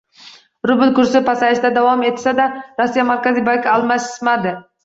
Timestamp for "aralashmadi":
3.77-4.59